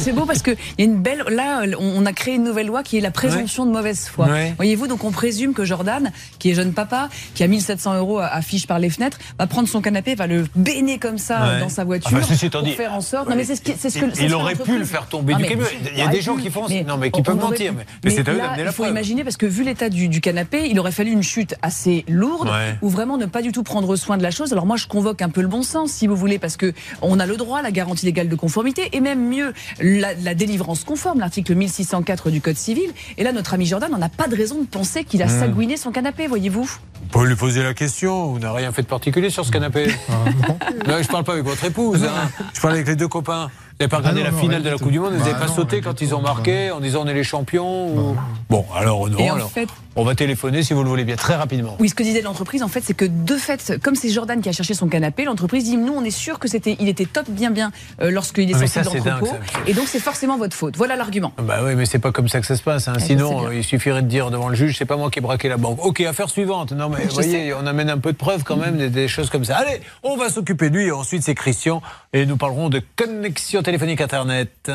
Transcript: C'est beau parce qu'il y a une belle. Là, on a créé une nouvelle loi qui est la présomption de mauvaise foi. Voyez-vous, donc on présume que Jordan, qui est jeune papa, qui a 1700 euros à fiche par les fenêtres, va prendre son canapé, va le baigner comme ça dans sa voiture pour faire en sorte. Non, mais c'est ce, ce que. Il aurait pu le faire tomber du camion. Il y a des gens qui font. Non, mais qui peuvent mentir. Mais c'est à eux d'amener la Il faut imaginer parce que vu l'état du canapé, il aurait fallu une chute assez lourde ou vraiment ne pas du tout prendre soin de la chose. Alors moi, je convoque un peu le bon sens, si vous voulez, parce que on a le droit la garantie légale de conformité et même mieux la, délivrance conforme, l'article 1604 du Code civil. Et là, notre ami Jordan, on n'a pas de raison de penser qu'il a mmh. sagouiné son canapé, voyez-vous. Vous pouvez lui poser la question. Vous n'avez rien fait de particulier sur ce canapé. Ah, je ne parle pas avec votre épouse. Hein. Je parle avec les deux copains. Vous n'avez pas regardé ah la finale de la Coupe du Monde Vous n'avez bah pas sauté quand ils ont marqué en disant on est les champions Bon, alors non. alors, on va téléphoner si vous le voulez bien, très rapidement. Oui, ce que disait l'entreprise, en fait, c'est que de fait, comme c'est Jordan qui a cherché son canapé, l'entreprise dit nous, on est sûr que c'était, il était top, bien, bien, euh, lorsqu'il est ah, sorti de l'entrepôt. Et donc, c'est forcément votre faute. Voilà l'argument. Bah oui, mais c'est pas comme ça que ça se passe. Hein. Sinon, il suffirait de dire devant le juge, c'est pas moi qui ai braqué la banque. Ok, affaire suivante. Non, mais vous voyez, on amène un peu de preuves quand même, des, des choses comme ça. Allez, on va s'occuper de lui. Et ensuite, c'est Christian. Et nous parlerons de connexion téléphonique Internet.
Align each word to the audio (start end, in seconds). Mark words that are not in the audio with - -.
C'est 0.00 0.12
beau 0.12 0.24
parce 0.24 0.42
qu'il 0.42 0.56
y 0.78 0.82
a 0.82 0.84
une 0.84 1.00
belle. 1.02 1.22
Là, 1.28 1.62
on 1.78 2.06
a 2.06 2.12
créé 2.12 2.34
une 2.34 2.44
nouvelle 2.44 2.66
loi 2.66 2.82
qui 2.82 2.96
est 2.96 3.00
la 3.00 3.10
présomption 3.10 3.66
de 3.66 3.70
mauvaise 3.70 4.08
foi. 4.08 4.28
Voyez-vous, 4.56 4.86
donc 4.86 5.04
on 5.04 5.10
présume 5.10 5.52
que 5.52 5.64
Jordan, 5.64 6.10
qui 6.38 6.50
est 6.50 6.54
jeune 6.54 6.72
papa, 6.72 7.08
qui 7.34 7.42
a 7.42 7.46
1700 7.46 7.98
euros 7.98 8.18
à 8.18 8.40
fiche 8.42 8.66
par 8.66 8.78
les 8.78 8.90
fenêtres, 8.90 9.18
va 9.38 9.46
prendre 9.46 9.68
son 9.68 9.80
canapé, 9.80 10.14
va 10.14 10.26
le 10.26 10.46
baigner 10.56 10.98
comme 10.98 11.18
ça 11.18 11.58
dans 11.60 11.68
sa 11.68 11.84
voiture 11.84 12.18
pour 12.18 12.68
faire 12.74 12.94
en 12.94 13.00
sorte. 13.00 13.28
Non, 13.28 13.36
mais 13.36 13.44
c'est 13.44 13.56
ce, 13.56 13.88
ce 13.90 13.98
que. 13.98 14.22
Il 14.22 14.34
aurait 14.34 14.54
pu 14.54 14.78
le 14.78 14.84
faire 14.84 15.06
tomber 15.06 15.34
du 15.34 15.44
camion. 15.44 15.66
Il 15.92 15.98
y 15.98 16.02
a 16.02 16.08
des 16.08 16.20
gens 16.22 16.36
qui 16.36 16.50
font. 16.50 16.66
Non, 16.86 16.96
mais 16.96 17.10
qui 17.10 17.22
peuvent 17.22 17.36
mentir. 17.36 17.74
Mais 18.04 18.10
c'est 18.10 18.28
à 18.28 18.32
eux 18.32 18.38
d'amener 18.38 18.64
la 18.64 18.70
Il 18.70 18.74
faut 18.74 18.86
imaginer 18.86 19.24
parce 19.24 19.36
que 19.36 19.46
vu 19.46 19.64
l'état 19.64 19.88
du 19.88 20.20
canapé, 20.20 20.68
il 20.70 20.78
aurait 20.80 20.92
fallu 20.92 21.10
une 21.10 21.22
chute 21.22 21.54
assez 21.62 22.04
lourde 22.08 22.50
ou 22.82 22.88
vraiment 22.88 23.18
ne 23.18 23.26
pas 23.26 23.42
du 23.42 23.52
tout 23.52 23.62
prendre 23.62 23.94
soin 23.96 24.16
de 24.16 24.22
la 24.22 24.30
chose. 24.30 24.52
Alors 24.52 24.66
moi, 24.66 24.76
je 24.76 24.86
convoque 24.86 25.22
un 25.22 25.28
peu 25.28 25.42
le 25.42 25.48
bon 25.48 25.62
sens, 25.62 25.92
si 25.92 26.06
vous 26.06 26.16
voulez, 26.16 26.38
parce 26.38 26.56
que 26.56 26.72
on 27.02 27.18
a 27.18 27.26
le 27.26 27.36
droit 27.36 27.62
la 27.62 27.70
garantie 27.70 28.06
légale 28.06 28.28
de 28.28 28.36
conformité 28.36 28.88
et 28.92 29.00
même 29.00 29.28
mieux 29.28 29.52
la, 29.98 30.34
délivrance 30.34 30.84
conforme, 30.84 31.20
l'article 31.20 31.54
1604 31.54 32.30
du 32.30 32.40
Code 32.40 32.56
civil. 32.56 32.90
Et 33.18 33.24
là, 33.24 33.32
notre 33.32 33.54
ami 33.54 33.66
Jordan, 33.66 33.90
on 33.94 33.98
n'a 33.98 34.08
pas 34.08 34.28
de 34.28 34.36
raison 34.36 34.60
de 34.60 34.66
penser 34.66 35.04
qu'il 35.04 35.22
a 35.22 35.26
mmh. 35.26 35.40
sagouiné 35.40 35.76
son 35.76 35.90
canapé, 35.90 36.26
voyez-vous. 36.26 36.64
Vous 36.64 37.08
pouvez 37.10 37.28
lui 37.28 37.36
poser 37.36 37.62
la 37.62 37.74
question. 37.74 38.32
Vous 38.32 38.38
n'avez 38.38 38.58
rien 38.58 38.72
fait 38.72 38.82
de 38.82 38.86
particulier 38.86 39.30
sur 39.30 39.44
ce 39.44 39.50
canapé. 39.50 39.88
Ah, 40.08 40.12
je 40.86 40.90
ne 40.90 41.04
parle 41.04 41.24
pas 41.24 41.32
avec 41.32 41.44
votre 41.44 41.64
épouse. 41.64 42.04
Hein. 42.04 42.30
Je 42.54 42.60
parle 42.60 42.74
avec 42.74 42.86
les 42.86 42.96
deux 42.96 43.08
copains. 43.08 43.46
Vous 43.46 43.76
n'avez 43.86 43.90
pas 43.90 43.96
regardé 43.98 44.20
ah 44.20 44.30
la 44.30 44.36
finale 44.36 44.62
de 44.62 44.68
la 44.68 44.76
Coupe 44.76 44.92
du 44.92 45.00
Monde 45.00 45.14
Vous 45.14 45.20
n'avez 45.20 45.32
bah 45.32 45.46
pas 45.46 45.48
sauté 45.48 45.80
quand 45.80 46.02
ils 46.02 46.14
ont 46.14 46.20
marqué 46.20 46.70
en 46.70 46.80
disant 46.80 47.02
on 47.04 47.06
est 47.08 47.14
les 47.14 47.24
champions 47.24 48.14
Bon, 48.50 48.66
alors 48.76 49.08
non. 49.08 49.32
alors, 49.32 49.50
on 49.96 50.04
va 50.04 50.14
téléphoner 50.14 50.62
si 50.62 50.72
vous 50.72 50.82
le 50.82 50.88
voulez 50.88 51.04
bien, 51.04 51.16
très 51.16 51.34
rapidement. 51.34 51.76
Oui, 51.80 51.88
ce 51.88 51.94
que 51.94 52.02
disait 52.02 52.22
l'entreprise, 52.22 52.62
en 52.62 52.68
fait, 52.68 52.82
c'est 52.84 52.94
que 52.94 53.04
de 53.04 53.36
fait, 53.36 53.74
comme 53.82 53.94
c'est 53.94 54.10
Jordan 54.10 54.40
qui 54.40 54.48
a 54.48 54.52
cherché 54.52 54.74
son 54.74 54.88
canapé, 54.88 55.24
l'entreprise 55.24 55.64
dit 55.64 55.76
nous, 55.76 55.92
on 55.92 56.04
est 56.04 56.10
sûr 56.10 56.38
que 56.38 56.48
c'était, 56.48 56.76
il 56.80 56.88
était 56.88 57.06
top, 57.06 57.28
bien, 57.28 57.50
bien, 57.50 57.72
euh, 58.00 58.10
lorsqu'il 58.10 58.50
est 58.50 58.54
ah, 58.54 58.66
sorti 58.66 59.00
de 59.00 59.08
l'entrepôt. 59.08 59.36
Et 59.66 59.74
donc, 59.74 59.88
c'est 59.88 60.00
forcément 60.00 60.38
votre 60.38 60.56
faute. 60.56 60.76
Voilà 60.76 60.96
l'argument. 60.96 61.32
Bah 61.38 61.60
oui, 61.64 61.74
mais 61.74 61.86
c'est 61.86 61.98
pas 61.98 62.12
comme 62.12 62.28
ça 62.28 62.40
que 62.40 62.46
ça 62.46 62.56
se 62.56 62.62
passe. 62.62 62.88
Hein. 62.88 62.98
Sinon, 62.98 63.50
il 63.50 63.64
suffirait 63.64 64.02
de 64.02 64.08
dire 64.08 64.30
devant 64.30 64.48
le 64.48 64.54
juge, 64.54 64.76
c'est 64.78 64.84
pas 64.84 64.96
moi 64.96 65.10
qui 65.10 65.18
ai 65.18 65.22
braqué 65.22 65.48
la 65.48 65.56
banque. 65.56 65.84
Ok, 65.84 66.00
affaire 66.00 66.30
suivante. 66.30 66.72
Non, 66.72 66.88
mais 66.88 67.04
vous 67.08 67.14
voyez, 67.14 67.52
on 67.54 67.66
amène 67.66 67.90
un 67.90 67.98
peu 67.98 68.12
de 68.12 68.16
preuves 68.16 68.44
quand 68.44 68.56
même, 68.56 68.76
des, 68.76 68.90
des 68.90 69.08
choses 69.08 69.30
comme 69.30 69.44
ça. 69.44 69.56
Allez, 69.56 69.80
on 70.02 70.16
va 70.16 70.30
s'occuper 70.30 70.70
de 70.70 70.76
lui. 70.76 70.86
Et 70.86 70.92
ensuite, 70.92 71.22
c'est 71.22 71.34
Christian. 71.34 71.82
Et 72.12 72.26
nous 72.26 72.36
parlerons 72.36 72.68
de 72.68 72.80
connexion 72.96 73.62
téléphonique 73.62 74.00
Internet. 74.00 74.70